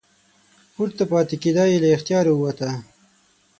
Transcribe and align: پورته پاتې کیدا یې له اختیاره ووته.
پورته 0.73 1.03
پاتې 1.11 1.35
کیدا 1.43 1.63
یې 1.71 1.77
له 1.83 1.89
اختیاره 1.95 2.31
ووته. 2.33 2.69